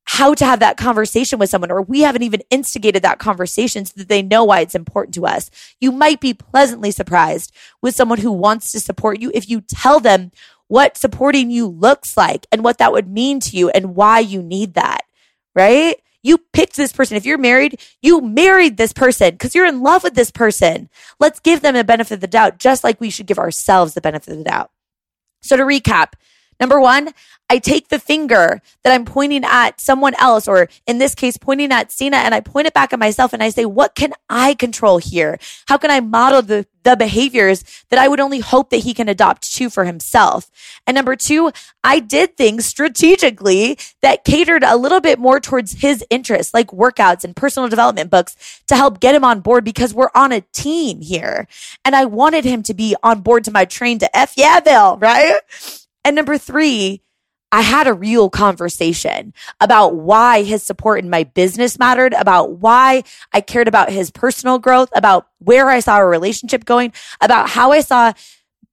how 0.03 0.35
to 0.35 0.45
have 0.45 0.59
that 0.59 0.77
conversation 0.77 1.39
with 1.39 1.49
someone 1.49 1.71
or 1.71 1.81
we 1.81 2.01
haven't 2.01 2.21
even 2.21 2.43
instigated 2.51 3.01
that 3.01 3.17
conversation 3.17 3.85
so 3.85 3.93
that 3.95 4.07
they 4.07 4.21
know 4.21 4.43
why 4.43 4.59
it's 4.59 4.75
important 4.75 5.15
to 5.15 5.25
us. 5.25 5.49
You 5.79 5.91
might 5.91 6.21
be 6.21 6.35
pleasantly 6.35 6.91
surprised 6.91 7.51
with 7.81 7.95
someone 7.95 8.19
who 8.19 8.31
wants 8.31 8.71
to 8.73 8.79
support 8.79 9.19
you 9.19 9.31
if 9.33 9.49
you 9.49 9.61
tell 9.61 9.99
them 9.99 10.31
what 10.67 10.97
supporting 10.97 11.49
you 11.49 11.65
looks 11.65 12.15
like 12.15 12.45
and 12.51 12.63
what 12.63 12.77
that 12.77 12.91
would 12.91 13.09
mean 13.09 13.39
to 13.39 13.57
you 13.57 13.69
and 13.71 13.95
why 13.95 14.19
you 14.19 14.43
need 14.43 14.75
that, 14.75 15.05
right? 15.55 15.95
You 16.23 16.37
picked 16.53 16.75
this 16.75 16.93
person. 16.93 17.17
If 17.17 17.25
you're 17.25 17.37
married, 17.37 17.79
you 18.01 18.21
married 18.21 18.77
this 18.77 18.93
person 18.93 19.31
because 19.31 19.55
you're 19.55 19.65
in 19.65 19.81
love 19.81 20.03
with 20.03 20.13
this 20.13 20.31
person. 20.31 20.89
Let's 21.19 21.39
give 21.39 21.61
them 21.61 21.75
the 21.75 21.83
benefit 21.83 22.15
of 22.15 22.21
the 22.21 22.27
doubt, 22.27 22.59
just 22.59 22.83
like 22.83 23.01
we 23.01 23.09
should 23.09 23.25
give 23.25 23.39
ourselves 23.39 23.93
the 23.93 24.01
benefit 24.01 24.31
of 24.31 24.37
the 24.37 24.43
doubt. 24.43 24.71
So 25.41 25.57
to 25.57 25.63
recap, 25.63 26.13
Number 26.61 26.79
one, 26.79 27.09
I 27.49 27.57
take 27.57 27.89
the 27.89 27.99
finger 27.99 28.61
that 28.83 28.93
I'm 28.93 29.03
pointing 29.03 29.43
at 29.43 29.81
someone 29.81 30.13
else, 30.19 30.47
or 30.47 30.69
in 30.87 30.99
this 30.99 31.15
case, 31.15 31.35
pointing 31.35 31.71
at 31.71 31.91
Cena, 31.91 32.17
and 32.17 32.33
I 32.33 32.39
point 32.39 32.67
it 32.67 32.73
back 32.73 32.93
at 32.93 32.99
myself 32.99 33.33
and 33.33 33.43
I 33.43 33.49
say, 33.49 33.65
what 33.65 33.95
can 33.95 34.13
I 34.29 34.53
control 34.53 34.99
here? 34.99 35.37
How 35.67 35.77
can 35.77 35.91
I 35.91 35.99
model 35.99 36.43
the, 36.43 36.65
the 36.83 36.95
behaviors 36.95 37.65
that 37.89 37.99
I 37.99 38.07
would 38.07 38.21
only 38.21 38.39
hope 38.39 38.69
that 38.69 38.77
he 38.77 38.93
can 38.93 39.09
adopt 39.09 39.51
to 39.55 39.69
for 39.69 39.83
himself? 39.83 40.49
And 40.87 40.95
number 40.95 41.15
two, 41.17 41.51
I 41.83 41.99
did 41.99 42.37
things 42.37 42.67
strategically 42.67 43.77
that 44.01 44.23
catered 44.23 44.63
a 44.63 44.77
little 44.77 45.01
bit 45.01 45.19
more 45.19 45.41
towards 45.41 45.81
his 45.81 46.05
interests, 46.09 46.53
like 46.53 46.67
workouts 46.67 47.23
and 47.23 47.35
personal 47.35 47.67
development 47.67 48.11
books 48.11 48.61
to 48.67 48.75
help 48.77 48.99
get 48.99 49.15
him 49.15 49.25
on 49.25 49.41
board 49.41 49.65
because 49.65 49.93
we're 49.93 50.11
on 50.15 50.31
a 50.31 50.41
team 50.53 51.01
here. 51.01 51.47
And 51.83 51.95
I 51.95 52.05
wanted 52.05 52.45
him 52.45 52.63
to 52.63 52.73
be 52.73 52.95
on 53.03 53.21
board 53.21 53.43
to 53.45 53.51
my 53.51 53.65
train 53.65 53.97
to 53.99 54.15
F 54.15 54.35
yeah, 54.37 54.59
Bill, 54.59 54.97
right? 54.97 55.41
And 56.03 56.15
number 56.15 56.37
three, 56.37 57.01
I 57.51 57.61
had 57.61 57.85
a 57.85 57.93
real 57.93 58.29
conversation 58.29 59.33
about 59.59 59.95
why 59.95 60.43
his 60.43 60.63
support 60.63 61.03
in 61.03 61.09
my 61.09 61.25
business 61.25 61.77
mattered, 61.77 62.13
about 62.13 62.53
why 62.59 63.03
I 63.33 63.41
cared 63.41 63.67
about 63.67 63.89
his 63.89 64.09
personal 64.09 64.57
growth, 64.57 64.89
about 64.95 65.27
where 65.39 65.67
I 65.67 65.81
saw 65.81 65.97
a 65.97 66.05
relationship 66.05 66.63
going, 66.63 66.93
about 67.19 67.49
how 67.49 67.73
I 67.73 67.81
saw, 67.81 68.13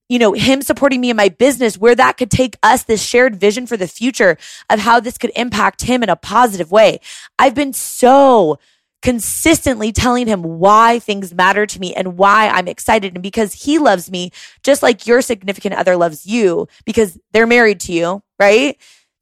you 0.09 0.21
know, 0.21 0.33
him 0.33 0.63
supporting 0.63 1.01
me 1.01 1.11
in 1.11 1.17
my 1.17 1.29
business, 1.29 1.77
where 1.77 1.97
that 1.97 2.19
could 2.19 2.31
take 2.31 2.57
us, 2.63 2.85
this 2.85 3.03
shared 3.03 3.35
vision 3.35 3.67
for 3.67 3.77
the 3.77 3.89
future 3.89 4.39
of 4.71 4.79
how 4.79 5.01
this 5.01 5.19
could 5.19 5.33
impact 5.35 5.83
him 5.83 6.05
in 6.05 6.09
a 6.09 6.17
positive 6.17 6.71
way. 6.71 7.01
I've 7.37 7.55
been 7.57 7.73
so 7.73 8.61
consistently 9.03 9.93
telling 9.93 10.27
him 10.27 10.43
why 10.43 10.99
things 10.99 11.35
matter 11.35 11.67
to 11.67 11.81
me 11.81 11.95
and 11.95 12.19
why 12.19 12.49
I'm 12.49 12.69
excited. 12.69 13.15
And 13.15 13.23
because 13.23 13.53
he 13.53 13.79
loves 13.79 14.11
me, 14.11 14.31
just 14.63 14.83
like 14.83 15.07
your 15.07 15.23
significant 15.23 15.75
other 15.75 15.97
loves 15.97 16.27
you, 16.27 16.69
because 16.85 17.19
they're 17.33 17.47
married 17.47 17.81
to 17.81 17.93
you, 17.93 18.23
right? 18.39 18.77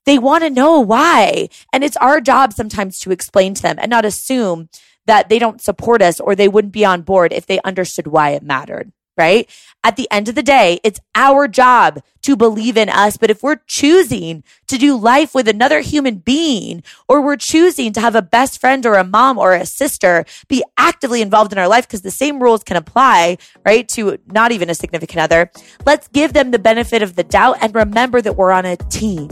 They 0.07 0.19
want 0.19 0.45
to 0.45 0.51
know 0.51 0.81
why. 0.81 1.49
And 1.73 1.85
it's 1.85 1.97
our 1.99 2.21
job 2.21 2.53
sometimes 2.53 3.01
to 3.01 3.11
explain 3.11 3.55
to 3.55 3.63
them 3.63 3.77
and 3.79 3.91
not 3.91 4.05
assume 4.05 4.69
that 5.07 5.29
they 5.29 5.39
don't 5.39 5.61
support 5.61 6.03
us 6.03 6.21
or 6.21 6.35
they 6.35 6.49
wouldn't 6.49 6.73
be 6.73 6.85
on 6.85 7.03
board 7.03 7.33
if 7.33 7.47
they 7.47 7.61
understood 7.63 8.07
why 8.07 8.31
it 8.31 8.43
mattered 8.43 8.93
right? 9.17 9.49
At 9.83 9.97
the 9.97 10.09
end 10.11 10.29
of 10.29 10.35
the 10.35 10.43
day, 10.43 10.81
it's 10.83 11.01
our 11.15 11.47
job 11.47 12.03
to 12.23 12.37
believe 12.37 12.77
in 12.77 12.89
us. 12.89 13.17
But 13.17 13.31
if 13.31 13.43
we're 13.43 13.61
choosing 13.67 14.43
to 14.67 14.79
do 14.79 14.97
life 14.97 15.35
with 15.35 15.47
another 15.47 15.81
human 15.81 16.17
being, 16.17 16.83
or 17.09 17.21
we're 17.21 17.37
choosing 17.37 17.93
to 17.93 18.01
have 18.01 18.17
a 18.17 18.23
best 18.23 18.61
friend 18.61 18.85
or 18.85 18.95
a 18.95 19.05
mom 19.05 19.39
or 19.39 19.55
a 19.55 19.65
sister 19.65 20.25
be 20.49 20.65
actively 20.77 21.23
involved 21.23 21.53
in 21.53 21.59
our 21.59 21.69
life, 21.69 21.87
because 21.87 22.03
the 22.03 22.11
same 22.11 22.43
rules 22.43 22.65
can 22.65 22.77
apply, 22.77 23.39
right, 23.65 23.87
to 23.91 24.19
not 24.27 24.51
even 24.51 24.69
a 24.69 24.75
significant 24.75 25.21
other, 25.21 25.51
let's 25.85 26.09
give 26.09 26.33
them 26.33 26.51
the 26.51 26.59
benefit 26.59 27.03
of 27.03 27.15
the 27.15 27.25
doubt 27.25 27.59
and 27.61 27.75
remember 27.75 28.21
that 28.21 28.37
we're 28.37 28.51
on 28.51 28.65
a 28.65 28.77
team 28.77 29.31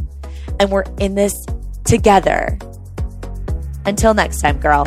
and 0.60 0.70
we're 0.70 0.84
in 0.98 1.16
this 1.16 1.34
together. 1.84 2.58
Until 3.86 4.14
next 4.14 4.40
time, 4.40 4.58
girl. 4.60 4.86